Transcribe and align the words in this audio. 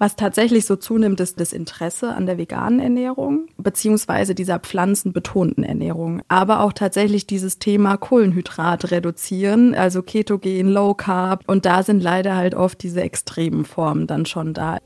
Was 0.00 0.14
tatsächlich 0.14 0.64
so 0.64 0.76
zunimmt, 0.76 1.18
ist 1.18 1.40
das 1.40 1.52
Interesse 1.52 2.14
an 2.14 2.26
der 2.26 2.38
veganen 2.38 2.78
Ernährung 2.78 3.48
beziehungsweise 3.56 4.34
dieser 4.34 4.60
pflanzenbetonten 4.60 5.64
Ernährung. 5.64 6.22
Aber 6.28 6.60
auch 6.60 6.72
tatsächlich 6.72 7.26
dieses 7.26 7.58
Thema 7.58 7.96
Kohlenhydrat 7.96 8.92
reduzieren, 8.92 9.74
also 9.74 10.02
Ketogen, 10.02 10.68
Low 10.68 10.94
Carb. 10.94 11.42
Und 11.48 11.66
da 11.66 11.82
sind 11.82 12.00
leider 12.00 12.36
halt 12.36 12.54
oft 12.54 12.80
diese 12.84 13.02
extremen 13.02 13.64
Formen 13.64 14.06
dann 14.06 14.24
schon 14.24 14.54
da. 14.54 14.78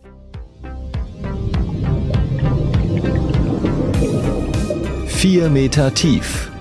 Vier 5.07 5.51
Meter 5.51 5.93
tief. 5.93 6.52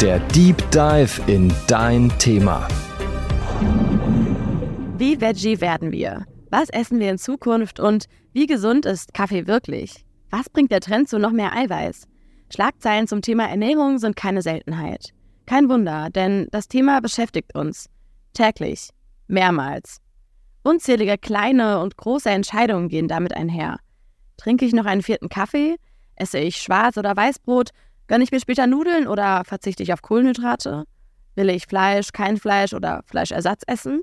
Der 0.00 0.20
Deep 0.20 0.58
Dive 0.70 1.20
in 1.26 1.52
dein 1.66 2.08
Thema. 2.20 2.68
Wie 4.96 5.20
Veggie 5.20 5.60
werden 5.60 5.90
wir? 5.90 6.24
Was 6.50 6.70
essen 6.70 7.00
wir 7.00 7.10
in 7.10 7.18
Zukunft 7.18 7.80
und 7.80 8.04
wie 8.32 8.46
gesund 8.46 8.86
ist 8.86 9.12
Kaffee 9.12 9.48
wirklich? 9.48 10.04
Was 10.30 10.48
bringt 10.50 10.70
der 10.70 10.78
Trend 10.78 11.08
zu 11.08 11.18
noch 11.18 11.32
mehr 11.32 11.52
Eiweiß? 11.52 12.06
Schlagzeilen 12.54 13.08
zum 13.08 13.22
Thema 13.22 13.48
Ernährung 13.48 13.98
sind 13.98 14.14
keine 14.14 14.40
Seltenheit. 14.40 15.10
Kein 15.46 15.68
Wunder, 15.68 16.10
denn 16.10 16.46
das 16.52 16.68
Thema 16.68 17.00
beschäftigt 17.00 17.56
uns. 17.56 17.90
Täglich. 18.34 18.90
Mehrmals. 19.26 19.96
Unzählige 20.62 21.18
kleine 21.18 21.80
und 21.80 21.96
große 21.96 22.30
Entscheidungen 22.30 22.88
gehen 22.88 23.08
damit 23.08 23.34
einher. 23.34 23.78
Trinke 24.36 24.64
ich 24.64 24.72
noch 24.72 24.86
einen 24.86 25.02
vierten 25.02 25.28
Kaffee? 25.28 25.74
Esse 26.14 26.38
ich 26.38 26.58
Schwarz- 26.58 26.98
oder 26.98 27.16
Weißbrot? 27.16 27.70
Gönne 28.08 28.24
ich 28.24 28.32
mir 28.32 28.40
später 28.40 28.66
Nudeln 28.66 29.06
oder 29.06 29.44
verzichte 29.44 29.82
ich 29.82 29.92
auf 29.92 30.00
Kohlenhydrate? 30.00 30.84
Will 31.34 31.50
ich 31.50 31.66
Fleisch, 31.66 32.12
kein 32.12 32.38
Fleisch 32.38 32.72
oder 32.72 33.02
Fleischersatz 33.04 33.62
essen? 33.66 34.00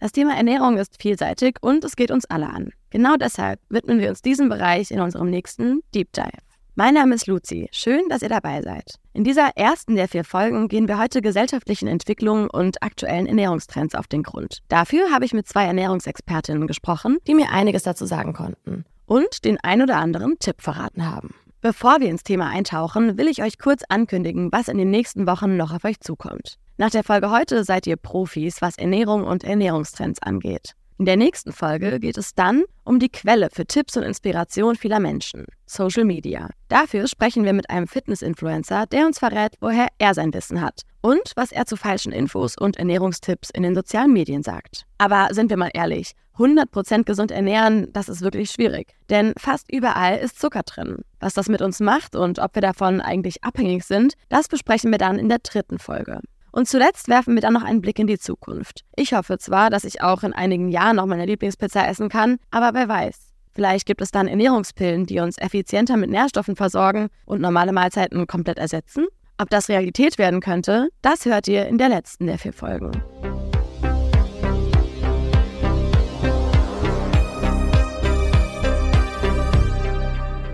Das 0.00 0.12
Thema 0.12 0.36
Ernährung 0.36 0.76
ist 0.76 1.00
vielseitig 1.00 1.56
und 1.62 1.82
es 1.82 1.96
geht 1.96 2.10
uns 2.10 2.26
alle 2.26 2.50
an. 2.50 2.70
Genau 2.90 3.16
deshalb 3.16 3.58
widmen 3.70 4.00
wir 4.00 4.10
uns 4.10 4.20
diesem 4.20 4.50
Bereich 4.50 4.90
in 4.90 5.00
unserem 5.00 5.30
nächsten 5.30 5.80
Deep 5.94 6.12
Dive. 6.12 6.28
Mein 6.74 6.92
Name 6.92 7.14
ist 7.14 7.26
Luzi. 7.26 7.68
Schön, 7.72 8.02
dass 8.10 8.20
ihr 8.20 8.28
dabei 8.28 8.60
seid. 8.60 8.96
In 9.14 9.24
dieser 9.24 9.56
ersten 9.56 9.96
der 9.96 10.08
vier 10.08 10.24
Folgen 10.24 10.68
gehen 10.68 10.86
wir 10.86 10.98
heute 10.98 11.22
gesellschaftlichen 11.22 11.88
Entwicklungen 11.88 12.48
und 12.50 12.82
aktuellen 12.82 13.26
Ernährungstrends 13.26 13.94
auf 13.94 14.06
den 14.08 14.22
Grund. 14.22 14.58
Dafür 14.68 15.10
habe 15.10 15.24
ich 15.24 15.32
mit 15.32 15.48
zwei 15.48 15.64
Ernährungsexpertinnen 15.64 16.66
gesprochen, 16.66 17.16
die 17.26 17.34
mir 17.34 17.50
einiges 17.50 17.82
dazu 17.82 18.04
sagen 18.04 18.34
konnten 18.34 18.84
und 19.06 19.46
den 19.46 19.58
ein 19.62 19.80
oder 19.82 19.96
anderen 19.96 20.38
Tipp 20.38 20.60
verraten 20.60 21.10
haben. 21.10 21.34
Bevor 21.60 21.98
wir 21.98 22.08
ins 22.08 22.22
Thema 22.22 22.50
eintauchen, 22.50 23.18
will 23.18 23.26
ich 23.26 23.42
euch 23.42 23.58
kurz 23.58 23.82
ankündigen, 23.88 24.52
was 24.52 24.68
in 24.68 24.78
den 24.78 24.90
nächsten 24.90 25.26
Wochen 25.26 25.56
noch 25.56 25.72
auf 25.72 25.82
euch 25.82 25.98
zukommt. 25.98 26.54
Nach 26.76 26.90
der 26.90 27.02
Folge 27.02 27.32
heute 27.32 27.64
seid 27.64 27.84
ihr 27.88 27.96
Profis, 27.96 28.62
was 28.62 28.78
Ernährung 28.78 29.24
und 29.24 29.42
Ernährungstrends 29.42 30.22
angeht. 30.22 30.74
In 30.98 31.04
der 31.04 31.16
nächsten 31.16 31.52
Folge 31.52 31.98
geht 31.98 32.16
es 32.16 32.36
dann 32.36 32.62
um 32.84 33.00
die 33.00 33.08
Quelle 33.08 33.48
für 33.52 33.66
Tipps 33.66 33.96
und 33.96 34.04
Inspiration 34.04 34.76
vieler 34.76 35.00
Menschen, 35.00 35.46
Social 35.66 36.04
Media. 36.04 36.48
Dafür 36.68 37.08
sprechen 37.08 37.44
wir 37.44 37.52
mit 37.52 37.70
einem 37.70 37.88
Fitness-Influencer, 37.88 38.86
der 38.86 39.06
uns 39.06 39.18
verrät, 39.18 39.54
woher 39.60 39.88
er 39.98 40.14
sein 40.14 40.32
Wissen 40.34 40.60
hat 40.60 40.82
und 41.00 41.32
was 41.34 41.50
er 41.50 41.66
zu 41.66 41.76
falschen 41.76 42.12
Infos 42.12 42.56
und 42.56 42.76
Ernährungstipps 42.76 43.50
in 43.50 43.64
den 43.64 43.74
sozialen 43.74 44.12
Medien 44.12 44.44
sagt. 44.44 44.86
Aber 44.98 45.28
sind 45.32 45.50
wir 45.50 45.56
mal 45.56 45.70
ehrlich, 45.74 46.12
100% 46.38 47.04
gesund 47.04 47.30
ernähren, 47.30 47.92
das 47.92 48.08
ist 48.08 48.22
wirklich 48.22 48.50
schwierig. 48.50 48.94
Denn 49.10 49.32
fast 49.38 49.70
überall 49.72 50.18
ist 50.18 50.40
Zucker 50.40 50.62
drin. 50.62 51.04
Was 51.20 51.34
das 51.34 51.48
mit 51.48 51.60
uns 51.60 51.80
macht 51.80 52.16
und 52.16 52.38
ob 52.38 52.54
wir 52.54 52.62
davon 52.62 53.00
eigentlich 53.00 53.44
abhängig 53.44 53.84
sind, 53.84 54.14
das 54.28 54.48
besprechen 54.48 54.90
wir 54.90 54.98
dann 54.98 55.18
in 55.18 55.28
der 55.28 55.40
dritten 55.40 55.78
Folge. 55.78 56.20
Und 56.52 56.68
zuletzt 56.68 57.08
werfen 57.08 57.34
wir 57.34 57.42
dann 57.42 57.52
noch 57.52 57.64
einen 57.64 57.82
Blick 57.82 57.98
in 57.98 58.06
die 58.06 58.18
Zukunft. 58.18 58.84
Ich 58.96 59.12
hoffe 59.12 59.38
zwar, 59.38 59.70
dass 59.70 59.84
ich 59.84 60.02
auch 60.02 60.22
in 60.22 60.32
einigen 60.32 60.68
Jahren 60.68 60.96
noch 60.96 61.06
meine 61.06 61.26
Lieblingspizza 61.26 61.86
essen 61.86 62.08
kann, 62.08 62.38
aber 62.50 62.72
wer 62.72 62.88
weiß. 62.88 63.28
Vielleicht 63.52 63.86
gibt 63.86 64.00
es 64.00 64.12
dann 64.12 64.28
Ernährungspillen, 64.28 65.06
die 65.06 65.18
uns 65.18 65.36
effizienter 65.36 65.96
mit 65.96 66.10
Nährstoffen 66.10 66.56
versorgen 66.56 67.08
und 67.26 67.40
normale 67.40 67.72
Mahlzeiten 67.72 68.26
komplett 68.26 68.58
ersetzen? 68.58 69.06
Ob 69.36 69.50
das 69.50 69.68
Realität 69.68 70.18
werden 70.18 70.40
könnte, 70.40 70.88
das 71.02 71.24
hört 71.24 71.48
ihr 71.48 71.66
in 71.66 71.78
der 71.78 71.88
letzten 71.88 72.26
der 72.26 72.38
vier 72.38 72.52
Folgen. 72.52 72.92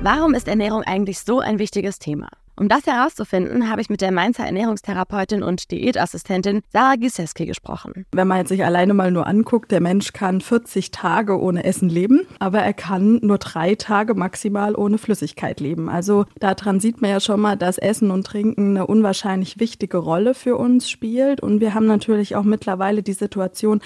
Warum 0.04 0.34
ist 0.34 0.48
Ernährung 0.48 0.82
eigentlich 0.82 1.20
so 1.20 1.40
ein 1.40 1.58
wichtiges 1.58 1.98
Thema? 1.98 2.28
Um 2.56 2.68
das 2.68 2.86
herauszufinden, 2.86 3.68
habe 3.68 3.80
ich 3.80 3.90
mit 3.90 4.00
der 4.00 4.12
Mainzer 4.12 4.46
Ernährungstherapeutin 4.46 5.42
und 5.42 5.72
Diätassistentin 5.72 6.62
Sarah 6.72 6.94
Giseski 6.94 7.46
gesprochen. 7.46 8.06
Wenn 8.12 8.28
man 8.28 8.38
jetzt 8.38 8.50
sich 8.50 8.64
alleine 8.64 8.94
mal 8.94 9.10
nur 9.10 9.26
anguckt, 9.26 9.72
der 9.72 9.80
Mensch 9.80 10.12
kann 10.12 10.40
40 10.40 10.92
Tage 10.92 11.40
ohne 11.40 11.64
Essen 11.64 11.88
leben, 11.88 12.28
aber 12.38 12.60
er 12.60 12.72
kann 12.72 13.18
nur 13.22 13.38
drei 13.38 13.74
Tage 13.74 14.14
maximal 14.14 14.76
ohne 14.76 14.98
Flüssigkeit 14.98 15.58
leben. 15.58 15.88
Also 15.88 16.26
daran 16.38 16.78
sieht 16.78 17.02
man 17.02 17.10
ja 17.10 17.18
schon 17.18 17.40
mal, 17.40 17.56
dass 17.56 17.76
Essen 17.76 18.12
und 18.12 18.24
Trinken 18.24 18.76
eine 18.76 18.86
unwahrscheinlich 18.86 19.58
wichtige 19.58 19.96
Rolle 19.96 20.32
für 20.32 20.56
uns 20.56 20.88
spielt. 20.88 21.40
Und 21.40 21.60
wir 21.60 21.74
haben 21.74 21.86
natürlich 21.86 22.36
auch 22.36 22.44
mittlerweile 22.44 23.02
die 23.02 23.14
Situation, 23.14 23.80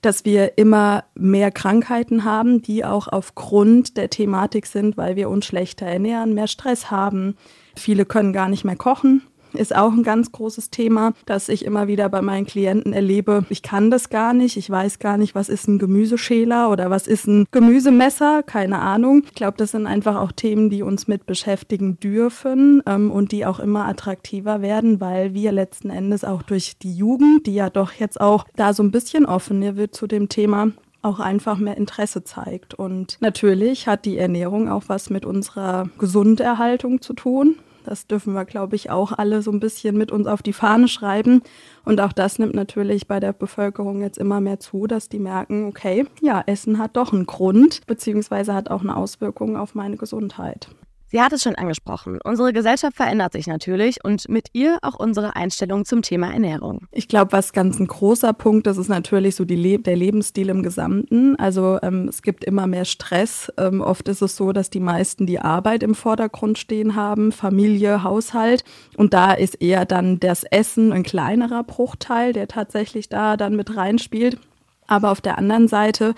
dass 0.00 0.24
wir 0.24 0.56
immer 0.56 1.04
mehr 1.14 1.50
Krankheiten 1.50 2.24
haben, 2.24 2.62
die 2.62 2.86
auch 2.86 3.06
aufgrund 3.06 3.98
der 3.98 4.08
Thematik 4.08 4.64
sind, 4.64 4.96
weil 4.96 5.14
wir 5.14 5.28
uns 5.28 5.44
schlechter 5.44 5.84
ernähren, 5.84 6.32
mehr 6.32 6.48
Stress 6.48 6.90
haben 6.90 7.36
Viele 7.76 8.04
können 8.04 8.32
gar 8.32 8.48
nicht 8.48 8.64
mehr 8.64 8.76
kochen. 8.76 9.22
Ist 9.54 9.74
auch 9.74 9.92
ein 9.92 10.02
ganz 10.02 10.32
großes 10.32 10.70
Thema, 10.70 11.12
das 11.26 11.48
ich 11.48 11.64
immer 11.64 11.86
wieder 11.86 12.08
bei 12.08 12.22
meinen 12.22 12.44
Klienten 12.44 12.92
erlebe. 12.92 13.44
Ich 13.50 13.62
kann 13.62 13.90
das 13.90 14.10
gar 14.10 14.34
nicht. 14.34 14.56
Ich 14.56 14.68
weiß 14.68 14.98
gar 14.98 15.16
nicht, 15.16 15.36
was 15.36 15.48
ist 15.48 15.68
ein 15.68 15.78
Gemüseschäler 15.78 16.70
oder 16.70 16.90
was 16.90 17.06
ist 17.06 17.28
ein 17.28 17.46
Gemüsemesser. 17.52 18.42
Keine 18.42 18.80
Ahnung. 18.80 19.22
Ich 19.26 19.34
glaube, 19.34 19.56
das 19.56 19.70
sind 19.70 19.86
einfach 19.86 20.16
auch 20.16 20.32
Themen, 20.32 20.70
die 20.70 20.82
uns 20.82 21.06
mit 21.06 21.26
beschäftigen 21.26 22.00
dürfen 22.00 22.82
ähm, 22.86 23.12
und 23.12 23.30
die 23.30 23.46
auch 23.46 23.60
immer 23.60 23.86
attraktiver 23.86 24.60
werden, 24.60 25.00
weil 25.00 25.34
wir 25.34 25.52
letzten 25.52 25.90
Endes 25.90 26.24
auch 26.24 26.42
durch 26.42 26.76
die 26.78 26.96
Jugend, 26.96 27.46
die 27.46 27.54
ja 27.54 27.70
doch 27.70 27.92
jetzt 27.92 28.20
auch 28.20 28.46
da 28.56 28.72
so 28.72 28.82
ein 28.82 28.90
bisschen 28.90 29.24
offener 29.24 29.76
wird 29.76 29.94
zu 29.94 30.08
dem 30.08 30.28
Thema, 30.28 30.72
auch 31.04 31.20
einfach 31.20 31.58
mehr 31.58 31.76
Interesse 31.76 32.24
zeigt. 32.24 32.74
Und 32.74 33.18
natürlich 33.20 33.86
hat 33.86 34.04
die 34.04 34.18
Ernährung 34.18 34.68
auch 34.68 34.84
was 34.88 35.10
mit 35.10 35.24
unserer 35.24 35.88
Gesunderhaltung 35.98 37.00
zu 37.00 37.14
tun. 37.14 37.56
Das 37.84 38.06
dürfen 38.06 38.32
wir, 38.32 38.46
glaube 38.46 38.76
ich, 38.76 38.90
auch 38.90 39.12
alle 39.12 39.42
so 39.42 39.52
ein 39.52 39.60
bisschen 39.60 39.96
mit 39.96 40.10
uns 40.10 40.26
auf 40.26 40.42
die 40.42 40.54
Fahne 40.54 40.88
schreiben. 40.88 41.42
Und 41.84 42.00
auch 42.00 42.12
das 42.12 42.38
nimmt 42.38 42.54
natürlich 42.54 43.06
bei 43.06 43.20
der 43.20 43.34
Bevölkerung 43.34 44.00
jetzt 44.00 44.18
immer 44.18 44.40
mehr 44.40 44.58
zu, 44.58 44.86
dass 44.86 45.10
die 45.10 45.18
merken, 45.18 45.66
okay, 45.66 46.06
ja, 46.22 46.42
Essen 46.46 46.78
hat 46.78 46.96
doch 46.96 47.12
einen 47.12 47.26
Grund, 47.26 47.86
beziehungsweise 47.86 48.54
hat 48.54 48.70
auch 48.70 48.80
eine 48.80 48.96
Auswirkung 48.96 49.56
auf 49.56 49.74
meine 49.74 49.98
Gesundheit. 49.98 50.68
Sie 51.14 51.22
hat 51.22 51.32
es 51.32 51.44
schon 51.44 51.54
angesprochen. 51.54 52.18
Unsere 52.24 52.52
Gesellschaft 52.52 52.96
verändert 52.96 53.34
sich 53.34 53.46
natürlich 53.46 54.02
und 54.02 54.28
mit 54.28 54.48
ihr 54.52 54.78
auch 54.82 54.98
unsere 54.98 55.36
Einstellung 55.36 55.84
zum 55.84 56.02
Thema 56.02 56.32
Ernährung. 56.32 56.88
Ich 56.90 57.06
glaube, 57.06 57.30
was 57.30 57.52
ganz 57.52 57.78
ein 57.78 57.86
großer 57.86 58.32
Punkt 58.32 58.66
ist, 58.66 58.78
ist 58.78 58.88
natürlich 58.88 59.36
so 59.36 59.44
Le 59.44 59.78
der 59.78 59.94
Lebensstil 59.94 60.48
im 60.48 60.64
Gesamten. 60.64 61.36
Also 61.36 61.78
ähm, 61.84 62.08
es 62.08 62.22
gibt 62.22 62.42
immer 62.42 62.66
mehr 62.66 62.84
Stress. 62.84 63.52
Ähm, 63.56 63.80
oft 63.80 64.08
ist 64.08 64.22
es 64.22 64.34
so, 64.34 64.50
dass 64.50 64.70
die 64.70 64.80
meisten 64.80 65.24
die 65.24 65.38
Arbeit 65.38 65.84
im 65.84 65.94
Vordergrund 65.94 66.58
stehen 66.58 66.96
haben, 66.96 67.30
Familie, 67.30 68.02
Haushalt. 68.02 68.64
Und 68.96 69.14
da 69.14 69.34
ist 69.34 69.62
eher 69.62 69.84
dann 69.84 70.18
das 70.18 70.42
Essen 70.42 70.92
ein 70.92 71.04
kleinerer 71.04 71.62
Bruchteil, 71.62 72.32
der 72.32 72.48
tatsächlich 72.48 73.08
da 73.08 73.36
dann 73.36 73.54
mit 73.54 73.76
reinspielt. 73.76 74.40
Aber 74.88 75.12
auf 75.12 75.20
der 75.20 75.38
anderen 75.38 75.68
Seite 75.68 76.16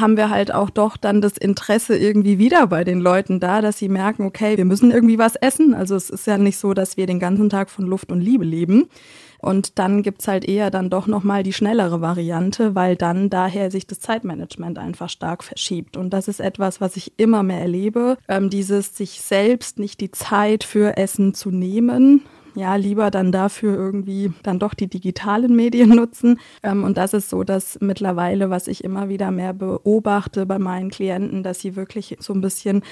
haben 0.00 0.16
wir 0.16 0.30
halt 0.30 0.52
auch 0.52 0.70
doch 0.70 0.96
dann 0.96 1.20
das 1.20 1.36
Interesse 1.36 1.96
irgendwie 1.96 2.38
wieder 2.38 2.66
bei 2.66 2.84
den 2.84 3.00
Leuten 3.00 3.40
da, 3.40 3.60
dass 3.60 3.78
sie 3.78 3.88
merken, 3.88 4.24
okay, 4.24 4.56
wir 4.56 4.64
müssen 4.64 4.90
irgendwie 4.90 5.18
was 5.18 5.36
essen. 5.36 5.74
Also 5.74 5.96
es 5.96 6.10
ist 6.10 6.26
ja 6.26 6.38
nicht 6.38 6.58
so, 6.58 6.74
dass 6.74 6.96
wir 6.96 7.06
den 7.06 7.20
ganzen 7.20 7.48
Tag 7.48 7.70
von 7.70 7.86
Luft 7.86 8.12
und 8.12 8.20
Liebe 8.20 8.44
leben. 8.44 8.88
Und 9.44 9.78
dann 9.78 10.02
gibt's 10.02 10.26
halt 10.26 10.46
eher 10.48 10.70
dann 10.70 10.88
doch 10.88 11.06
nochmal 11.06 11.42
die 11.42 11.52
schnellere 11.52 12.00
Variante, 12.00 12.74
weil 12.74 12.96
dann 12.96 13.28
daher 13.28 13.70
sich 13.70 13.86
das 13.86 14.00
Zeitmanagement 14.00 14.78
einfach 14.78 15.10
stark 15.10 15.44
verschiebt. 15.44 15.98
Und 15.98 16.10
das 16.10 16.28
ist 16.28 16.40
etwas, 16.40 16.80
was 16.80 16.96
ich 16.96 17.12
immer 17.18 17.42
mehr 17.42 17.60
erlebe. 17.60 18.16
Ähm, 18.26 18.48
dieses 18.48 18.96
sich 18.96 19.20
selbst 19.20 19.78
nicht 19.78 20.00
die 20.00 20.10
Zeit 20.10 20.64
für 20.64 20.96
Essen 20.96 21.34
zu 21.34 21.50
nehmen, 21.50 22.22
ja, 22.54 22.76
lieber 22.76 23.10
dann 23.10 23.32
dafür 23.32 23.74
irgendwie 23.74 24.32
dann 24.42 24.58
doch 24.58 24.74
die 24.74 24.86
digitalen 24.86 25.54
Medien 25.56 25.88
nutzen. 25.96 26.38
Ähm, 26.62 26.84
und 26.84 26.96
das 26.96 27.12
ist 27.12 27.28
so, 27.28 27.44
dass 27.44 27.78
mittlerweile, 27.80 28.50
was 28.50 28.68
ich 28.68 28.84
immer 28.84 29.08
wieder 29.08 29.30
mehr 29.30 29.52
beobachte 29.52 30.46
bei 30.46 30.58
meinen 30.58 30.90
Klienten, 30.90 31.42
dass 31.42 31.60
sie 31.60 31.76
wirklich 31.76 32.16
so 32.20 32.32
ein 32.32 32.40
bisschen 32.40 32.82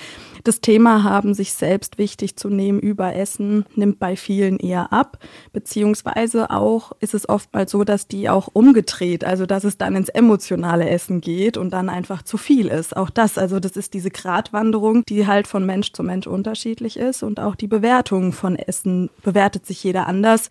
das 0.44 0.61
Thema 0.61 1.05
haben, 1.05 1.35
sich 1.35 1.55
selbst 1.55 1.99
wichtig 1.99 2.37
zu 2.37 2.49
nehmen 2.49 2.81
über 2.81 3.14
Essen, 3.14 3.64
nimmt 3.75 3.99
bei 3.99 4.17
vielen 4.17 4.59
eher 4.59 4.93
ab. 4.93 5.19
Beziehungsweise 5.53 6.50
auch 6.50 6.93
ist 7.00 7.15
es 7.15 7.29
oftmals 7.29 7.70
so, 7.70 7.85
dass 7.85 8.08
die 8.08 8.29
auch 8.29 8.49
umgedreht, 8.53 9.25
also 9.25 9.47
dass 9.47 9.65
es 9.65 9.79
dann 9.79 9.97
ins 9.97 10.08
emotionale 10.08 10.88
Essen 10.88 11.20
geht 11.20 11.56
und 11.56 11.70
dann 11.70 11.88
einfach 11.88 12.23
zu 12.23 12.37
viel 12.37 12.67
ist. 12.67 12.97
Auch 12.97 13.11
das, 13.11 13.38
also 13.38 13.61
das 13.61 13.73
ist 13.73 13.94
diese 13.94 14.11
Gratwanderung, 14.11 15.05
die 15.06 15.26
halt 15.26 15.47
von 15.47 15.65
Mensch 15.65 15.93
zu 15.93 16.03
Mensch 16.03 16.26
unterschiedlich 16.26 16.97
ist 16.97 17.23
und 17.23 17.38
auch 17.38 17.55
die 17.55 17.69
Bewertung 17.69 18.32
von 18.32 18.56
Essen 18.56 19.11
bewertet 19.23 19.52
bewertet 19.53 19.67
sich 19.67 19.85
jeder 19.85 20.07
anders. 20.07 20.51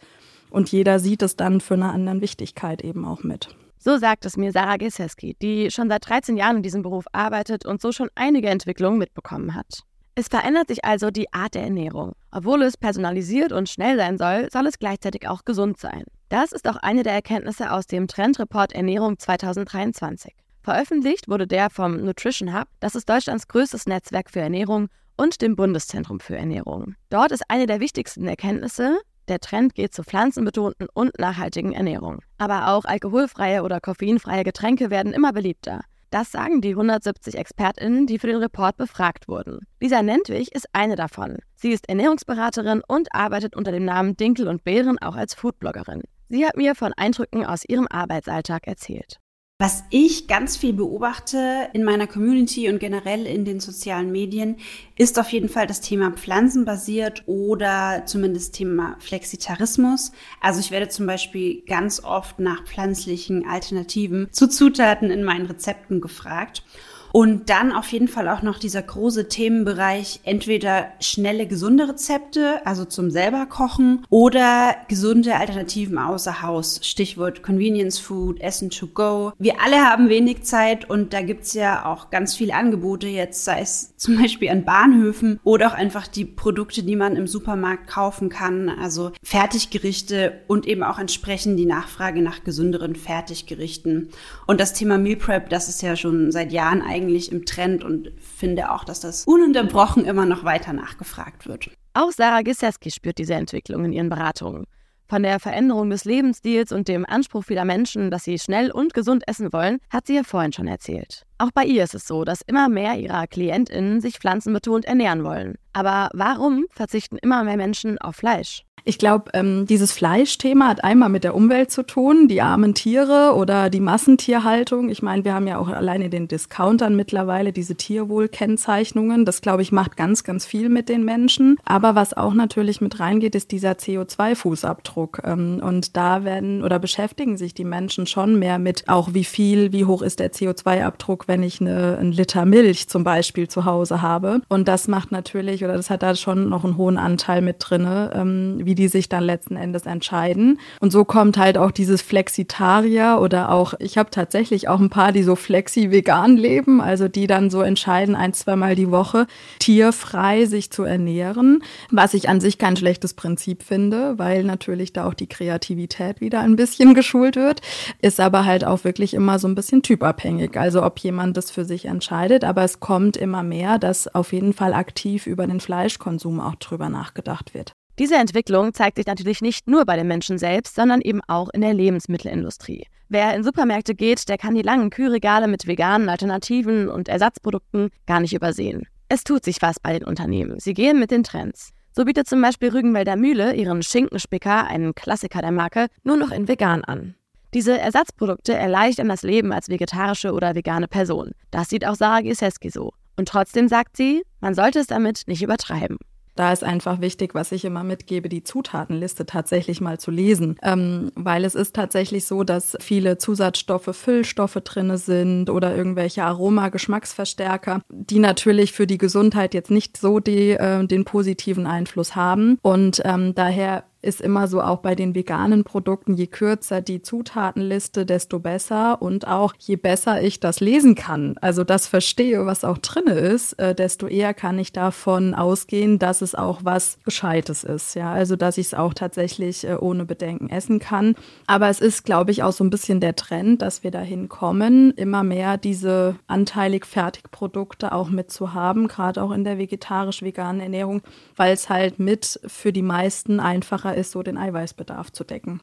Und 0.49 0.71
jeder 0.71 0.99
sieht 0.99 1.21
es 1.21 1.35
dann 1.35 1.61
für 1.61 1.75
eine 1.75 1.91
andere 1.91 2.21
Wichtigkeit 2.21 2.81
eben 2.81 3.05
auch 3.05 3.23
mit. 3.23 3.55
So 3.77 3.97
sagt 3.97 4.25
es 4.25 4.37
mir 4.37 4.51
Sarah 4.51 4.77
Geseski, 4.77 5.35
die 5.41 5.71
schon 5.71 5.89
seit 5.89 6.07
13 6.07 6.37
Jahren 6.37 6.57
in 6.57 6.63
diesem 6.63 6.83
Beruf 6.83 7.05
arbeitet 7.13 7.65
und 7.65 7.81
so 7.81 7.91
schon 7.91 8.09
einige 8.15 8.49
Entwicklungen 8.49 8.99
mitbekommen 8.99 9.55
hat. 9.55 9.83
Es 10.13 10.27
verändert 10.27 10.67
sich 10.67 10.83
also 10.83 11.09
die 11.09 11.31
Art 11.33 11.55
der 11.55 11.63
Ernährung. 11.63 12.13
Obwohl 12.31 12.61
es 12.63 12.77
personalisiert 12.77 13.53
und 13.53 13.69
schnell 13.69 13.97
sein 13.97 14.17
soll, 14.17 14.49
soll 14.51 14.67
es 14.67 14.77
gleichzeitig 14.77 15.27
auch 15.27 15.45
gesund 15.45 15.79
sein. 15.79 16.03
Das 16.29 16.51
ist 16.51 16.67
auch 16.67 16.75
eine 16.75 17.03
der 17.03 17.13
Erkenntnisse 17.13 17.71
aus 17.71 17.87
dem 17.87 18.07
Trendreport 18.07 18.73
Ernährung 18.73 19.17
2023. 19.17 20.33
Veröffentlicht 20.61 21.27
wurde 21.27 21.47
der 21.47 21.69
vom 21.69 21.95
Nutrition 22.03 22.53
Hub, 22.53 22.67
das 22.81 22.95
ist 22.95 23.09
Deutschlands 23.09 23.47
größtes 23.47 23.87
Netzwerk 23.87 24.29
für 24.29 24.41
Ernährung, 24.41 24.89
und 25.17 25.41
dem 25.41 25.55
Bundeszentrum 25.55 26.19
für 26.19 26.37
Ernährung. 26.37 26.95
Dort 27.09 27.31
ist 27.31 27.43
eine 27.47 27.65
der 27.65 27.79
wichtigsten 27.79 28.27
Erkenntnisse, 28.27 28.99
der 29.27 29.39
Trend 29.39 29.75
geht 29.75 29.93
zur 29.93 30.05
pflanzenbetonten 30.05 30.87
und 30.93 31.17
nachhaltigen 31.19 31.73
Ernährung. 31.73 32.19
Aber 32.37 32.69
auch 32.69 32.85
alkoholfreie 32.85 33.63
oder 33.63 33.79
koffeinfreie 33.79 34.43
Getränke 34.43 34.89
werden 34.89 35.13
immer 35.13 35.31
beliebter. 35.31 35.81
Das 36.09 36.29
sagen 36.29 36.59
die 36.59 36.71
170 36.71 37.37
ExpertInnen, 37.37 38.05
die 38.05 38.19
für 38.19 38.27
den 38.27 38.35
Report 38.35 38.75
befragt 38.75 39.29
wurden. 39.29 39.59
Lisa 39.79 40.01
Nentwig 40.01 40.51
ist 40.53 40.67
eine 40.73 40.97
davon. 40.97 41.37
Sie 41.55 41.71
ist 41.71 41.87
Ernährungsberaterin 41.87 42.81
und 42.85 43.15
arbeitet 43.15 43.55
unter 43.55 43.71
dem 43.71 43.85
Namen 43.85 44.17
Dinkel 44.17 44.49
und 44.49 44.65
Beeren 44.65 44.99
auch 44.99 45.15
als 45.15 45.33
Foodbloggerin. 45.33 46.01
Sie 46.27 46.45
hat 46.45 46.57
mir 46.57 46.75
von 46.75 46.91
Eindrücken 46.97 47.45
aus 47.45 47.63
ihrem 47.65 47.87
Arbeitsalltag 47.89 48.67
erzählt. 48.67 49.19
Was 49.61 49.83
ich 49.91 50.25
ganz 50.25 50.57
viel 50.57 50.73
beobachte 50.73 51.69
in 51.73 51.83
meiner 51.83 52.07
Community 52.07 52.67
und 52.67 52.79
generell 52.79 53.27
in 53.27 53.45
den 53.45 53.59
sozialen 53.59 54.11
Medien, 54.11 54.55
ist 54.97 55.19
auf 55.19 55.29
jeden 55.29 55.49
Fall 55.49 55.67
das 55.67 55.81
Thema 55.81 56.09
pflanzenbasiert 56.09 57.21
oder 57.27 58.01
zumindest 58.07 58.55
Thema 58.55 58.95
Flexitarismus. 58.97 60.13
Also 60.39 60.61
ich 60.61 60.71
werde 60.71 60.89
zum 60.89 61.05
Beispiel 61.05 61.61
ganz 61.67 62.03
oft 62.03 62.39
nach 62.39 62.63
pflanzlichen 62.65 63.47
Alternativen 63.47 64.29
zu 64.31 64.47
Zutaten 64.47 65.11
in 65.11 65.23
meinen 65.23 65.45
Rezepten 65.45 66.01
gefragt. 66.01 66.63
Und 67.11 67.49
dann 67.49 67.71
auf 67.71 67.91
jeden 67.91 68.07
Fall 68.07 68.27
auch 68.29 68.41
noch 68.41 68.59
dieser 68.59 68.81
große 68.81 69.27
Themenbereich, 69.27 70.21
entweder 70.23 70.87
schnelle, 70.99 71.47
gesunde 71.47 71.89
Rezepte, 71.89 72.65
also 72.65 72.85
zum 72.85 73.11
selber 73.11 73.45
kochen, 73.45 74.05
oder 74.09 74.75
gesunde 74.87 75.35
Alternativen 75.35 75.97
außer 75.97 76.41
Haus. 76.41 76.79
Stichwort 76.83 77.43
Convenience 77.43 77.99
Food, 77.99 78.39
Essen 78.39 78.69
to 78.69 78.87
go. 78.87 79.33
Wir 79.39 79.61
alle 79.61 79.77
haben 79.77 80.09
wenig 80.09 80.43
Zeit 80.43 80.89
und 80.89 81.13
da 81.13 81.21
gibt's 81.21 81.53
ja 81.53 81.85
auch 81.85 82.09
ganz 82.09 82.35
viele 82.35 82.55
Angebote 82.55 83.07
jetzt, 83.07 83.43
sei 83.43 83.61
es 83.61 83.95
zum 83.97 84.17
Beispiel 84.17 84.49
an 84.49 84.65
Bahnhöfen 84.65 85.39
oder 85.43 85.67
auch 85.67 85.73
einfach 85.73 86.07
die 86.07 86.25
Produkte, 86.25 86.83
die 86.83 86.95
man 86.95 87.15
im 87.15 87.27
Supermarkt 87.27 87.87
kaufen 87.87 88.29
kann, 88.29 88.69
also 88.69 89.11
Fertiggerichte 89.23 90.41
und 90.47 90.65
eben 90.65 90.83
auch 90.83 90.99
entsprechend 90.99 91.59
die 91.59 91.65
Nachfrage 91.65 92.21
nach 92.21 92.43
gesünderen 92.43 92.95
Fertiggerichten. 92.95 94.09
Und 94.47 94.59
das 94.59 94.73
Thema 94.73 94.97
Meal 94.97 95.17
Prep, 95.17 95.49
das 95.49 95.69
ist 95.69 95.81
ja 95.81 95.95
schon 95.95 96.31
seit 96.31 96.51
Jahren 96.51 96.81
eigentlich 96.81 97.00
eigentlich 97.01 97.31
im 97.31 97.45
Trend 97.45 97.83
und 97.83 98.11
finde 98.19 98.71
auch, 98.71 98.83
dass 98.83 98.99
das 98.99 99.25
ununterbrochen 99.25 100.05
immer 100.05 100.25
noch 100.25 100.43
weiter 100.43 100.73
nachgefragt 100.73 101.47
wird. 101.47 101.69
Auch 101.93 102.11
Sarah 102.11 102.41
Giseski 102.41 102.91
spürt 102.91 103.17
diese 103.17 103.33
Entwicklung 103.33 103.85
in 103.85 103.91
ihren 103.91 104.09
Beratungen. 104.09 104.65
Von 105.07 105.23
der 105.23 105.41
Veränderung 105.41 105.89
des 105.89 106.05
Lebensstils 106.05 106.71
und 106.71 106.87
dem 106.87 107.05
Anspruch 107.05 107.43
vieler 107.43 107.65
Menschen, 107.65 108.11
dass 108.11 108.23
sie 108.23 108.39
schnell 108.39 108.71
und 108.71 108.93
gesund 108.93 109.23
essen 109.27 109.51
wollen, 109.51 109.79
hat 109.89 110.07
sie 110.07 110.15
ja 110.15 110.23
vorhin 110.23 110.53
schon 110.53 110.67
erzählt. 110.67 111.25
Auch 111.37 111.49
bei 111.53 111.65
ihr 111.65 111.83
ist 111.83 111.95
es 111.95 112.07
so, 112.07 112.23
dass 112.23 112.41
immer 112.47 112.69
mehr 112.69 112.97
ihrer 112.97 113.27
KlientInnen 113.27 113.99
sich 113.99 114.19
pflanzenbetont 114.19 114.85
ernähren 114.85 115.25
wollen. 115.25 115.55
Aber 115.73 116.09
warum 116.13 116.65
verzichten 116.69 117.17
immer 117.17 117.43
mehr 117.43 117.57
Menschen 117.57 117.97
auf 117.97 118.15
Fleisch? 118.15 118.63
Ich 118.83 118.97
glaube, 118.97 119.31
ähm, 119.33 119.65
dieses 119.67 119.91
Fleischthema 119.91 120.67
hat 120.67 120.83
einmal 120.83 121.09
mit 121.09 121.23
der 121.23 121.35
Umwelt 121.35 121.71
zu 121.71 121.83
tun, 121.83 122.27
die 122.27 122.41
armen 122.41 122.73
Tiere 122.73 123.33
oder 123.35 123.69
die 123.69 123.79
Massentierhaltung. 123.79 124.89
Ich 124.89 125.01
meine, 125.01 125.23
wir 125.23 125.33
haben 125.33 125.47
ja 125.47 125.57
auch 125.59 125.67
alleine 125.67 126.09
den 126.09 126.27
Discountern 126.27 126.95
mittlerweile 126.95 127.51
diese 127.51 127.75
Tierwohlkennzeichnungen. 127.75 129.25
Das, 129.25 129.41
glaube 129.41 129.61
ich, 129.61 129.71
macht 129.71 129.97
ganz, 129.97 130.23
ganz 130.23 130.45
viel 130.45 130.69
mit 130.69 130.89
den 130.89 131.05
Menschen. 131.05 131.57
Aber 131.63 131.95
was 131.95 132.15
auch 132.15 132.33
natürlich 132.33 132.81
mit 132.81 132.99
reingeht, 132.99 133.35
ist 133.35 133.51
dieser 133.51 133.73
CO2-Fußabdruck. 133.73 135.21
Ähm, 135.25 135.61
und 135.63 135.95
da 135.95 136.23
werden 136.23 136.63
oder 136.63 136.79
beschäftigen 136.79 137.37
sich 137.37 137.53
die 137.53 137.65
Menschen 137.65 138.07
schon 138.07 138.39
mehr 138.39 138.57
mit 138.57 138.87
auch 138.87 139.13
wie 139.13 139.23
viel, 139.23 139.71
wie 139.71 139.85
hoch 139.85 140.01
ist 140.01 140.19
der 140.19 140.31
CO2-Abdruck, 140.31 141.27
wenn 141.27 141.43
ich 141.43 141.61
eine, 141.61 141.97
einen 141.99 142.11
Liter 142.11 142.45
Milch 142.45 142.89
zum 142.89 143.03
Beispiel 143.03 143.47
zu 143.47 143.65
Hause 143.65 144.01
habe. 144.01 144.41
Und 144.49 144.67
das 144.67 144.87
macht 144.87 145.11
natürlich 145.11 145.63
oder 145.63 145.73
das 145.73 145.89
hat 145.89 146.03
da 146.03 146.15
schon 146.15 146.49
noch 146.49 146.63
einen 146.63 146.77
hohen 146.77 146.97
Anteil 146.97 147.41
mit 147.41 147.57
drinne, 147.59 148.11
ähm, 148.15 148.59
wie 148.71 148.75
die 148.75 148.87
sich 148.87 149.09
dann 149.09 149.25
letzten 149.25 149.57
Endes 149.57 149.85
entscheiden. 149.85 150.57
Und 150.79 150.91
so 150.91 151.03
kommt 151.03 151.35
halt 151.35 151.57
auch 151.57 151.71
dieses 151.71 152.01
Flexitarier 152.01 153.19
oder 153.21 153.51
auch, 153.51 153.73
ich 153.79 153.97
habe 153.97 154.11
tatsächlich 154.11 154.69
auch 154.69 154.79
ein 154.79 154.89
paar, 154.89 155.11
die 155.11 155.23
so 155.23 155.35
flexi-vegan 155.35 156.37
leben, 156.37 156.79
also 156.79 157.09
die 157.09 157.27
dann 157.27 157.49
so 157.49 157.59
entscheiden, 157.59 158.15
ein, 158.15 158.33
zweimal 158.33 158.75
die 158.75 158.89
Woche 158.89 159.27
tierfrei 159.59 160.45
sich 160.45 160.71
zu 160.71 160.83
ernähren, 160.83 161.63
was 161.89 162.13
ich 162.13 162.29
an 162.29 162.39
sich 162.39 162.57
kein 162.57 162.77
schlechtes 162.77 163.13
Prinzip 163.13 163.61
finde, 163.61 164.17
weil 164.17 164.45
natürlich 164.45 164.93
da 164.93 165.05
auch 165.05 165.15
die 165.15 165.27
Kreativität 165.27 166.21
wieder 166.21 166.39
ein 166.39 166.55
bisschen 166.55 166.93
geschult 166.93 167.35
wird, 167.35 167.59
ist 168.01 168.21
aber 168.21 168.45
halt 168.45 168.63
auch 168.63 168.85
wirklich 168.85 169.13
immer 169.13 169.37
so 169.37 169.49
ein 169.49 169.55
bisschen 169.55 169.81
typabhängig, 169.81 170.55
also 170.55 170.81
ob 170.81 170.97
jemand 170.99 171.35
das 171.35 171.51
für 171.51 171.65
sich 171.65 171.87
entscheidet, 171.87 172.45
aber 172.45 172.63
es 172.63 172.79
kommt 172.79 173.17
immer 173.17 173.43
mehr, 173.43 173.79
dass 173.79 174.07
auf 174.07 174.31
jeden 174.31 174.53
Fall 174.53 174.73
aktiv 174.73 175.27
über 175.27 175.45
den 175.45 175.59
Fleischkonsum 175.59 176.39
auch 176.39 176.55
drüber 176.55 176.87
nachgedacht 176.87 177.53
wird. 177.53 177.73
Diese 177.99 178.15
Entwicklung 178.15 178.73
zeigt 178.73 178.97
sich 178.97 179.05
natürlich 179.05 179.41
nicht 179.41 179.67
nur 179.67 179.85
bei 179.85 179.95
den 179.95 180.07
Menschen 180.07 180.37
selbst, 180.37 180.75
sondern 180.75 181.01
eben 181.01 181.21
auch 181.27 181.49
in 181.49 181.61
der 181.61 181.73
Lebensmittelindustrie. 181.73 182.85
Wer 183.09 183.35
in 183.35 183.43
Supermärkte 183.43 183.93
geht, 183.93 184.29
der 184.29 184.37
kann 184.37 184.55
die 184.55 184.61
langen 184.61 184.89
Kühlregale 184.89 185.47
mit 185.47 185.67
veganen 185.67 186.07
Alternativen 186.07 186.87
und 186.87 187.09
Ersatzprodukten 187.09 187.89
gar 188.07 188.21
nicht 188.21 188.33
übersehen. 188.33 188.87
Es 189.09 189.25
tut 189.25 189.43
sich 189.43 189.61
was 189.61 189.79
bei 189.79 189.91
den 189.91 190.07
Unternehmen. 190.07 190.59
Sie 190.59 190.73
gehen 190.73 190.97
mit 190.97 191.11
den 191.11 191.23
Trends. 191.23 191.71
So 191.91 192.05
bietet 192.05 192.29
zum 192.29 192.41
Beispiel 192.41 192.69
Rügenwälder 192.69 193.17
Mühle 193.17 193.53
ihren 193.53 193.83
Schinkenspicker, 193.83 194.65
einen 194.67 194.95
Klassiker 194.95 195.41
der 195.41 195.51
Marke, 195.51 195.87
nur 196.03 196.15
noch 196.15 196.31
in 196.31 196.47
vegan 196.47 196.85
an. 196.85 197.15
Diese 197.53 197.77
Ersatzprodukte 197.77 198.53
erleichtern 198.53 199.09
das 199.09 199.23
Leben 199.23 199.51
als 199.51 199.67
vegetarische 199.67 200.31
oder 200.31 200.55
vegane 200.55 200.87
Person. 200.87 201.31
Das 201.51 201.67
sieht 201.67 201.85
auch 201.85 201.95
Sarah 201.95 202.21
Gieseski 202.21 202.69
so. 202.69 202.93
Und 203.17 203.27
trotzdem 203.27 203.67
sagt 203.67 203.97
sie, 203.97 204.23
man 204.39 204.55
sollte 204.55 204.79
es 204.79 204.87
damit 204.87 205.23
nicht 205.27 205.43
übertreiben. 205.43 205.97
Da 206.41 206.51
ist 206.51 206.63
einfach 206.63 207.01
wichtig, 207.01 207.35
was 207.35 207.51
ich 207.51 207.65
immer 207.65 207.83
mitgebe, 207.83 208.27
die 208.27 208.43
Zutatenliste 208.43 209.27
tatsächlich 209.27 209.79
mal 209.79 209.99
zu 209.99 210.09
lesen. 210.09 210.57
Ähm, 210.63 211.11
weil 211.13 211.45
es 211.45 211.53
ist 211.53 211.75
tatsächlich 211.75 212.25
so, 212.25 212.43
dass 212.43 212.75
viele 212.79 213.19
Zusatzstoffe, 213.19 213.95
Füllstoffe 213.95 214.57
drinne 214.63 214.97
sind 214.97 215.51
oder 215.51 215.75
irgendwelche 215.75 216.23
Aroma, 216.23 216.69
Geschmacksverstärker, 216.69 217.81
die 217.89 218.17
natürlich 218.17 218.71
für 218.71 218.87
die 218.87 218.97
Gesundheit 218.97 219.53
jetzt 219.53 219.69
nicht 219.69 219.97
so 219.97 220.19
die, 220.19 220.53
äh, 220.53 220.83
den 220.87 221.05
positiven 221.05 221.67
Einfluss 221.67 222.15
haben. 222.15 222.57
Und 222.63 223.03
ähm, 223.05 223.35
daher 223.35 223.83
ist 224.01 224.21
immer 224.21 224.47
so 224.47 224.61
auch 224.61 224.79
bei 224.79 224.95
den 224.95 225.15
veganen 225.15 225.63
Produkten, 225.63 226.13
je 226.15 226.27
kürzer 226.27 226.81
die 226.81 227.01
Zutatenliste, 227.01 228.05
desto 228.05 228.39
besser 228.39 229.01
und 229.01 229.27
auch 229.27 229.53
je 229.59 229.75
besser 229.75 230.21
ich 230.21 230.39
das 230.39 230.59
lesen 230.59 230.95
kann, 230.95 231.35
also 231.41 231.63
das 231.63 231.87
verstehe, 231.87 232.45
was 232.45 232.63
auch 232.63 232.77
drinne 232.77 233.13
ist, 233.13 233.53
äh, 233.59 233.75
desto 233.75 234.07
eher 234.07 234.33
kann 234.33 234.59
ich 234.59 234.71
davon 234.71 235.33
ausgehen, 235.33 235.99
dass 235.99 236.21
es 236.21 236.35
auch 236.35 236.61
was 236.63 236.97
Gescheites 237.05 237.63
ist, 237.63 237.95
ja, 237.95 238.11
also 238.11 238.35
dass 238.35 238.57
ich 238.57 238.67
es 238.67 238.73
auch 238.73 238.93
tatsächlich 238.93 239.67
äh, 239.67 239.75
ohne 239.79 240.05
Bedenken 240.05 240.49
essen 240.49 240.79
kann. 240.79 241.15
Aber 241.47 241.69
es 241.69 241.79
ist, 241.79 242.03
glaube 242.03 242.31
ich, 242.31 242.43
auch 242.43 242.53
so 242.53 242.63
ein 242.63 242.69
bisschen 242.69 242.99
der 242.99 243.15
Trend, 243.15 243.61
dass 243.61 243.83
wir 243.83 243.91
dahin 243.91 244.29
kommen, 244.29 244.91
immer 244.91 245.23
mehr 245.23 245.57
diese 245.57 246.15
anteilig 246.27 246.85
Fertigprodukte 246.85 247.91
auch 247.91 248.09
mitzuhaben, 248.09 248.87
gerade 248.87 249.21
auch 249.21 249.31
in 249.31 249.43
der 249.43 249.57
vegetarisch-veganen 249.57 250.61
Ernährung, 250.61 251.01
weil 251.35 251.53
es 251.53 251.69
halt 251.69 251.99
mit 251.99 252.39
für 252.47 252.73
die 252.73 252.81
meisten 252.81 253.39
einfacher 253.39 253.90
einfacher 253.91 253.95
ist, 253.95 254.11
so 254.11 254.23
den 254.23 254.37
Eiweißbedarf 254.37 255.11
zu 255.11 255.23
decken. 255.23 255.61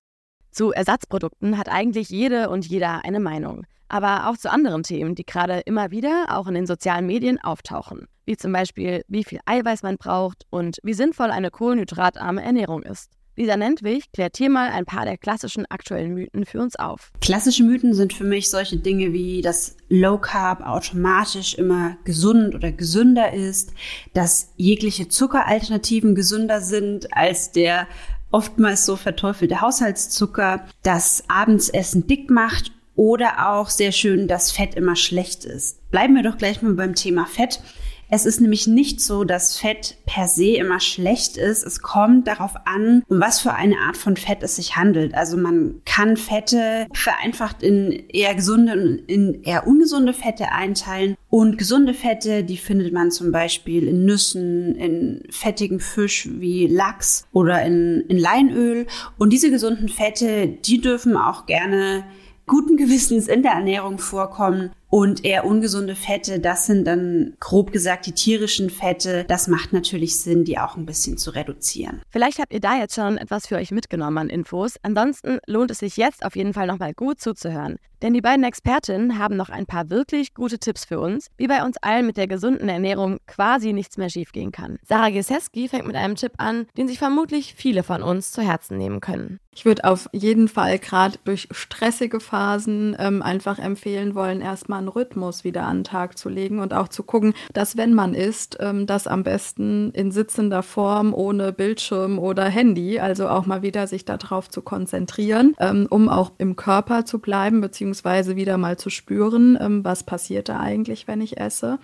Zu 0.51 0.73
Ersatzprodukten 0.73 1.59
hat 1.59 1.69
eigentlich 1.69 2.11
jede 2.11 2.49
und 2.49 2.67
jeder 2.67 3.05
eine 3.05 3.21
Meinung. 3.21 3.65
Aber 3.89 4.29
auch 4.29 4.37
zu 4.37 4.51
anderen 4.51 4.83
Themen, 4.83 5.15
die 5.15 5.25
gerade 5.25 5.61
immer 5.61 5.91
wieder 5.91 6.27
auch 6.29 6.47
in 6.47 6.55
den 6.55 6.67
sozialen 6.67 7.07
Medien 7.07 7.39
auftauchen. 7.41 8.07
Wie 8.27 8.37
zum 8.37 8.53
Beispiel, 8.53 9.03
wie 9.09 9.25
viel 9.25 9.41
Eiweiß 9.47 9.83
man 9.83 9.97
braucht 9.97 10.45
und 10.51 10.79
wie 10.83 10.93
sinnvoll 10.93 11.31
eine 11.31 11.51
kohlenhydratarme 11.51 12.43
Ernährung 12.43 12.83
ist. 12.83 13.11
Lisa 13.39 13.57
Nentwig 13.57 14.11
klärt 14.13 14.37
hier 14.37 14.51
mal 14.51 14.71
ein 14.71 14.85
paar 14.85 15.05
der 15.05 15.17
klassischen 15.17 15.65
aktuellen 15.67 16.13
Mythen 16.13 16.45
für 16.45 16.61
uns 16.61 16.75
auf. 16.75 17.13
Klassische 17.21 17.63
Mythen 17.63 17.95
sind 17.95 18.13
für 18.13 18.25
mich 18.25 18.51
solche 18.51 18.79
Dinge 18.79 19.13
wie, 19.13 19.43
dass 19.43 19.77
Low 19.89 20.19
Carb 20.19 20.61
automatisch 20.67 21.55
immer 21.55 21.97
gesund 22.03 22.57
oder 22.57 22.73
gesünder 22.73 23.33
ist, 23.33 23.73
dass 24.13 24.53
jegliche 24.57 25.07
Zuckeralternativen 25.07 26.17
gesünder 26.17 26.61
sind 26.61 27.17
als 27.17 27.53
der 27.53 27.87
oftmals 28.31 28.87
so 28.87 28.97
verteufelte 28.97 29.61
Haushaltszucker, 29.61 30.67
dass 30.83 31.25
Abendsessen 31.29 32.07
dick 32.07 32.31
macht 32.31 32.73
oder 32.95 33.51
auch 33.51 33.71
sehr 33.71 33.93
schön, 33.93 34.29
dass 34.29 34.51
Fett 34.51 34.75
immer 34.75 34.97
schlecht 34.97 35.45
ist. 35.45 35.89
Bleiben 35.91 36.15
wir 36.15 36.23
doch 36.23 36.37
gleich 36.37 36.63
mal 36.63 36.75
beim 36.75 36.95
Thema 36.95 37.27
Fett. 37.27 37.61
Es 38.11 38.25
ist 38.25 38.41
nämlich 38.41 38.67
nicht 38.67 39.01
so, 39.03 39.25
dass 39.25 39.59
Fett 39.59 39.99
per 40.07 40.29
se 40.29 40.57
immer 40.57 40.81
schlecht 40.81 41.37
ist. 41.37 41.63
Es 41.63 41.83
kommt 41.83 42.27
darauf 42.27 42.55
an, 42.65 43.03
um 43.09 43.21
was 43.21 43.41
für 43.41 43.53
eine 43.53 43.79
Art 43.81 43.99
von 43.99 44.17
Fett 44.17 44.43
es 44.43 44.57
sich 44.57 44.77
handelt. 44.77 45.15
Also 45.15 45.37
man 45.37 45.83
kann 45.85 46.17
Fette 46.17 46.87
vereinfacht 46.95 47.63
in 47.63 47.93
eher 48.09 48.35
gesunde 48.35 48.73
und 48.73 48.99
in 49.09 49.43
eher 49.43 49.67
ungesunde 49.67 50.15
Fette 50.15 50.51
einteilen. 50.53 51.17
Und 51.29 51.59
gesunde 51.59 51.93
Fette, 51.93 52.45
die 52.45 52.57
findet 52.57 52.95
man 52.95 53.11
zum 53.11 53.31
Beispiel 53.31 53.87
in 53.87 54.07
Nüssen, 54.07 54.75
in 54.77 55.23
fettigem 55.31 55.79
Fisch 55.79 56.29
wie 56.31 56.67
Lachs 56.67 57.27
oder 57.33 57.63
in, 57.63 58.05
in 58.09 58.19
Leinöl. 58.19 58.87
Und 59.19 59.35
diese 59.35 59.51
gesunden 59.51 59.91
Fette, 59.91 60.49
die 60.49 60.81
dürfen 60.81 61.17
auch 61.19 61.45
gerne 61.45 62.05
guten 62.47 62.79
Gewissens 62.79 63.29
in 63.29 63.43
der 63.43 63.53
Ernährung 63.53 63.99
vorkommen. 63.99 64.71
Und 64.91 65.25
eher 65.25 65.45
ungesunde 65.45 65.95
Fette, 65.95 66.41
das 66.41 66.67
sind 66.67 66.87
dann 66.87 67.37
grob 67.41 67.73
gesagt 67.73 68.07
die 68.07 68.13
tierischen 68.13 68.71
Fette. 68.71 69.25
Das 69.29 69.47
macht 69.47 69.73
natürlich 69.73 70.19
Sinn, 70.19 70.45
die 70.45 70.59
auch 70.59 70.77
ein 70.77 70.87
bisschen 70.87 71.19
zu 71.19 71.31
reduzieren. 71.31 72.01
Vielleicht 72.09 72.39
habt 72.39 72.55
ihr 72.55 72.61
da 72.61 72.79
jetzt 72.79 72.95
schon 72.95 73.19
etwas 73.19 73.47
für 73.47 73.57
euch 73.57 73.71
mitgenommen 73.71 74.17
an 74.17 74.31
Infos. 74.31 74.77
Ansonsten 74.83 75.41
lohnt 75.47 75.71
es 75.71 75.81
sich 75.81 75.99
jetzt 75.99 76.25
auf 76.25 76.37
jeden 76.37 76.55
Fall 76.55 76.67
nochmal 76.67 76.95
gut 76.95 77.21
zuzuhören. 77.21 77.77
Denn 78.03 78.15
die 78.15 78.21
beiden 78.21 78.45
Expertinnen 78.45 79.19
haben 79.19 79.37
noch 79.37 79.51
ein 79.51 79.67
paar 79.67 79.91
wirklich 79.91 80.35
gute 80.35 80.59
Tipps 80.59 80.85
für 80.85 81.01
uns, 81.01 81.29
wie 81.37 81.47
bei 81.49 81.65
uns 81.65 81.77
allen 81.79 82.07
mit 82.07 82.17
der 82.17 82.29
gesunden 82.29 82.69
Ernährung 82.69 83.19
quasi 83.27 83.73
nichts 83.73 83.97
mehr 83.97 84.11
schiefgehen 84.11 84.53
kann. 84.53 84.79
Sarah 84.85 85.11
Geseski 85.11 85.69
fängt 85.69 85.87
mit 85.87 85.97
einem 85.97 86.17
Tipp 86.17 86.33
an, 86.39 86.67
den 86.77 86.89
sich 86.89 86.99
vermutlich 86.99 87.55
viele 87.55 87.83
von 87.83 88.03
uns 88.03 88.33
zu 88.33 88.43
Herzen 88.43 88.79
nehmen 88.79 89.01
können. 89.01 89.41
Ich 89.59 89.65
würde 89.65 89.85
auf 89.85 90.09
jeden 90.13 90.47
Fall 90.47 90.79
gerade 90.79 91.19
durch 91.25 91.49
stressige 91.51 92.21
Phasen 92.21 92.95
ähm, 92.97 93.23
einfach 93.23 93.59
empfehlen 93.59 94.15
wollen, 94.15 94.41
erstmal 94.41 94.79
einen 94.79 94.87
Rhythmus 94.87 95.43
wieder 95.43 95.65
an 95.65 95.79
den 95.79 95.85
Tag 95.85 96.17
zu 96.17 96.29
legen 96.29 96.61
und 96.61 96.73
auch 96.73 96.87
zu 96.87 97.03
gucken, 97.03 97.35
dass 97.55 97.77
wenn 97.77 97.93
man 97.93 98.15
isst, 98.15 98.59
ähm, 98.61 98.87
das 98.87 99.09
am 99.09 99.25
besten 99.25 99.91
in 99.91 100.13
sitzender 100.13 100.63
Form 100.63 101.13
ohne 101.13 101.53
Bildschirm 101.53 102.21
oder 102.21 102.45
Handy, 102.45 103.01
also 103.01 103.29
auch 103.29 103.47
mal 103.47 103.63
wieder 103.63 103.89
sich 103.89 104.05
darauf 104.05 104.49
zu 104.49 104.63
konzentrieren, 104.63 105.57
ähm, 105.59 105.89
um 105.91 106.09
auch 106.09 106.31
im 106.39 106.55
Körper 106.55 107.05
zu 107.05 107.19
bleiben, 107.19 107.61
beziehungsweise 107.61 107.88
wieder 108.37 108.59
mal 108.59 108.77
zu 108.77 108.91
spüren, 108.91 109.59
ähm, 109.61 109.85
was 109.85 110.03
passiert 110.03 110.49
da 110.49 110.61
eigentlich, 110.61 111.09
wenn 111.09 111.21
ich 111.21 111.39
esse. 111.39 111.79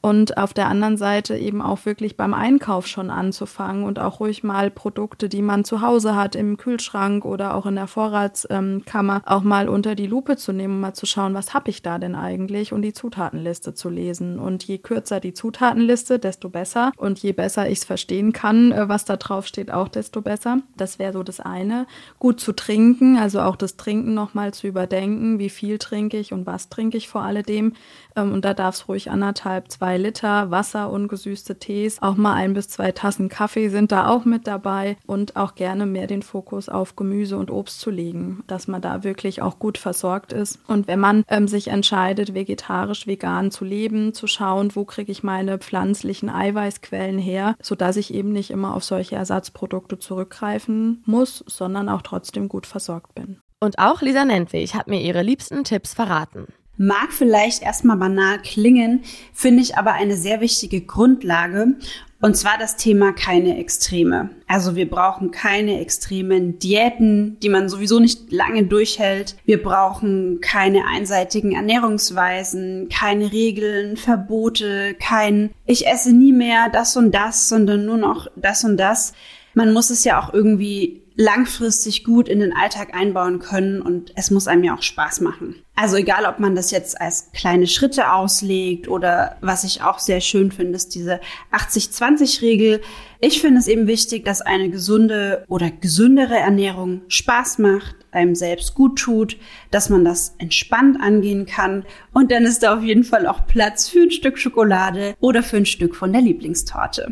Und 0.00 0.36
auf 0.36 0.52
der 0.52 0.68
anderen 0.68 0.96
Seite 0.96 1.36
eben 1.36 1.60
auch 1.60 1.84
wirklich 1.84 2.16
beim 2.16 2.34
Einkauf 2.34 2.86
schon 2.86 3.10
anzufangen 3.10 3.84
und 3.84 3.98
auch 3.98 4.20
ruhig 4.20 4.44
mal 4.44 4.70
Produkte, 4.70 5.28
die 5.28 5.42
man 5.42 5.64
zu 5.64 5.80
Hause 5.80 6.14
hat, 6.14 6.36
im 6.36 6.56
Kühlschrank 6.56 7.24
oder 7.24 7.54
auch 7.54 7.66
in 7.66 7.74
der 7.74 7.86
Vorratskammer, 7.86 9.22
auch 9.26 9.42
mal 9.42 9.68
unter 9.68 9.94
die 9.94 10.06
Lupe 10.06 10.36
zu 10.36 10.52
nehmen, 10.52 10.74
um 10.74 10.80
mal 10.80 10.94
zu 10.94 11.06
schauen, 11.06 11.34
was 11.34 11.54
habe 11.54 11.70
ich 11.70 11.82
da 11.82 11.98
denn 11.98 12.14
eigentlich 12.14 12.72
und 12.72 12.82
die 12.82 12.92
Zutatenliste 12.92 13.74
zu 13.74 13.88
lesen. 13.88 14.38
Und 14.38 14.64
je 14.64 14.78
kürzer 14.78 15.20
die 15.20 15.34
Zutatenliste, 15.34 16.18
desto 16.18 16.48
besser. 16.48 16.92
Und 16.96 17.18
je 17.18 17.32
besser 17.32 17.68
ich 17.68 17.78
es 17.78 17.84
verstehen 17.84 18.32
kann, 18.32 18.72
äh, 18.72 18.88
was 18.88 19.04
da 19.04 19.16
drauf 19.16 19.46
steht, 19.46 19.70
auch 19.70 19.88
desto 19.88 20.20
besser. 20.20 20.58
Das 20.76 20.98
wäre 20.98 21.12
so 21.12 21.22
das 21.22 21.40
eine. 21.40 21.86
Gut 22.18 22.40
zu 22.40 22.52
trinken, 22.52 23.16
also 23.16 23.40
auch 23.40 23.56
das 23.56 23.76
Trinken 23.76 24.14
nochmal 24.14 24.54
zu 24.54 24.66
überdenken, 24.66 25.38
wie 25.38 25.47
viel 25.48 25.78
trinke 25.78 26.18
ich 26.18 26.32
und 26.32 26.46
was 26.46 26.68
trinke 26.68 26.96
ich 26.96 27.08
vor 27.08 27.22
alledem. 27.22 27.74
Ähm, 28.16 28.32
und 28.32 28.44
da 28.44 28.54
darf 28.54 28.74
es 28.74 28.88
ruhig 28.88 29.10
anderthalb, 29.10 29.70
zwei 29.70 29.96
Liter 29.98 30.50
Wasser, 30.50 30.90
ungesüßte 30.90 31.58
Tees, 31.58 32.00
auch 32.02 32.16
mal 32.16 32.34
ein 32.34 32.54
bis 32.54 32.68
zwei 32.68 32.92
Tassen 32.92 33.28
Kaffee 33.28 33.68
sind 33.68 33.92
da 33.92 34.08
auch 34.08 34.24
mit 34.24 34.46
dabei 34.46 34.96
und 35.06 35.36
auch 35.36 35.54
gerne 35.54 35.86
mehr 35.86 36.06
den 36.06 36.22
Fokus 36.22 36.68
auf 36.68 36.96
Gemüse 36.96 37.36
und 37.36 37.50
Obst 37.50 37.80
zu 37.80 37.90
legen, 37.90 38.42
dass 38.46 38.68
man 38.68 38.82
da 38.82 39.04
wirklich 39.04 39.42
auch 39.42 39.58
gut 39.58 39.78
versorgt 39.78 40.32
ist. 40.32 40.58
Und 40.66 40.86
wenn 40.86 41.00
man 41.00 41.24
ähm, 41.28 41.48
sich 41.48 41.68
entscheidet, 41.68 42.34
vegetarisch, 42.34 43.06
vegan 43.06 43.50
zu 43.50 43.64
leben, 43.64 44.14
zu 44.14 44.26
schauen, 44.26 44.74
wo 44.74 44.84
kriege 44.84 45.12
ich 45.12 45.22
meine 45.22 45.58
pflanzlichen 45.58 46.28
Eiweißquellen 46.28 47.18
her, 47.18 47.54
sodass 47.62 47.96
ich 47.96 48.12
eben 48.12 48.32
nicht 48.32 48.50
immer 48.50 48.74
auf 48.74 48.84
solche 48.84 49.16
Ersatzprodukte 49.16 49.98
zurückgreifen 49.98 51.02
muss, 51.06 51.44
sondern 51.46 51.88
auch 51.88 52.02
trotzdem 52.02 52.48
gut 52.48 52.66
versorgt 52.66 53.14
bin. 53.14 53.40
Und 53.60 53.78
auch 53.78 54.02
Lisa 54.02 54.24
Nentwig 54.24 54.74
hat 54.74 54.86
mir 54.86 55.00
ihre 55.00 55.22
liebsten 55.22 55.64
Tipps 55.64 55.92
verraten. 55.94 56.46
Mag 56.76 57.12
vielleicht 57.12 57.62
erstmal 57.62 57.96
banal 57.96 58.38
klingen, 58.40 59.02
finde 59.32 59.62
ich 59.62 59.76
aber 59.76 59.94
eine 59.94 60.16
sehr 60.16 60.40
wichtige 60.40 60.80
Grundlage. 60.80 61.74
Und 62.20 62.36
zwar 62.36 62.56
das 62.58 62.76
Thema 62.76 63.12
keine 63.12 63.58
Extreme. 63.58 64.30
Also 64.46 64.76
wir 64.76 64.88
brauchen 64.88 65.30
keine 65.32 65.80
extremen 65.80 66.58
Diäten, 66.58 67.36
die 67.40 67.48
man 67.48 67.68
sowieso 67.68 67.98
nicht 68.00 68.32
lange 68.32 68.64
durchhält. 68.64 69.36
Wir 69.44 69.62
brauchen 69.62 70.40
keine 70.40 70.86
einseitigen 70.86 71.52
Ernährungsweisen, 71.52 72.88
keine 72.88 73.32
Regeln, 73.32 73.96
Verbote, 73.96 74.94
kein 75.00 75.50
ich 75.66 75.86
esse 75.86 76.12
nie 76.12 76.32
mehr 76.32 76.70
das 76.72 76.96
und 76.96 77.12
das, 77.12 77.48
sondern 77.48 77.84
nur 77.84 77.98
noch 77.98 78.28
das 78.36 78.64
und 78.64 78.76
das. 78.76 79.14
Man 79.54 79.72
muss 79.72 79.90
es 79.90 80.04
ja 80.04 80.20
auch 80.20 80.32
irgendwie 80.32 81.02
langfristig 81.20 82.04
gut 82.04 82.28
in 82.28 82.38
den 82.38 82.54
Alltag 82.54 82.94
einbauen 82.94 83.40
können 83.40 83.82
und 83.82 84.12
es 84.14 84.30
muss 84.30 84.46
einem 84.46 84.62
ja 84.62 84.76
auch 84.76 84.82
Spaß 84.82 85.20
machen. 85.20 85.56
Also 85.74 85.96
egal, 85.96 86.26
ob 86.26 86.38
man 86.38 86.54
das 86.54 86.70
jetzt 86.70 87.00
als 87.00 87.32
kleine 87.32 87.66
Schritte 87.66 88.12
auslegt 88.12 88.86
oder 88.86 89.36
was 89.40 89.64
ich 89.64 89.82
auch 89.82 89.98
sehr 89.98 90.20
schön 90.20 90.52
finde, 90.52 90.76
ist 90.76 90.94
diese 90.94 91.20
80-20-Regel. 91.52 92.80
Ich 93.20 93.40
finde 93.40 93.58
es 93.58 93.66
eben 93.66 93.88
wichtig, 93.88 94.24
dass 94.24 94.42
eine 94.42 94.70
gesunde 94.70 95.44
oder 95.48 95.72
gesündere 95.72 96.36
Ernährung 96.36 97.02
Spaß 97.08 97.58
macht, 97.58 97.96
einem 98.12 98.36
selbst 98.36 98.76
gut 98.76 99.00
tut, 99.00 99.38
dass 99.72 99.90
man 99.90 100.04
das 100.04 100.36
entspannt 100.38 101.00
angehen 101.00 101.46
kann 101.46 101.84
und 102.12 102.30
dann 102.30 102.44
ist 102.44 102.62
da 102.62 102.76
auf 102.76 102.84
jeden 102.84 103.04
Fall 103.04 103.26
auch 103.26 103.44
Platz 103.48 103.88
für 103.88 104.02
ein 104.02 104.12
Stück 104.12 104.38
Schokolade 104.38 105.16
oder 105.18 105.42
für 105.42 105.56
ein 105.56 105.66
Stück 105.66 105.96
von 105.96 106.12
der 106.12 106.22
Lieblingstorte. 106.22 107.10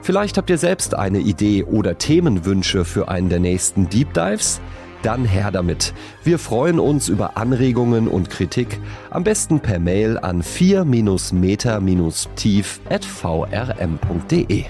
Vielleicht 0.00 0.38
habt 0.38 0.49
ihr 0.50 0.58
selbst 0.58 0.94
eine 0.94 1.18
Idee 1.18 1.64
oder 1.64 1.99
Themenwünsche 1.99 2.84
für 2.84 3.08
einen 3.08 3.28
der 3.28 3.40
nächsten 3.40 3.88
Deep 3.88 4.14
Dives? 4.14 4.61
Dann 5.02 5.25
her 5.26 5.50
damit. 5.50 5.92
Wir 6.23 6.38
freuen 6.38 6.78
uns 6.78 7.08
über 7.08 7.37
Anregungen 7.37 8.06
und 8.08 8.30
Kritik, 8.30 8.80
am 9.11 9.25
besten 9.25 9.61
per 9.61 9.78
Mail 9.78 10.18
an 10.18 10.42
4-meter-tief 10.42 12.80
at 12.88 13.04
vrm.de. 13.04 14.64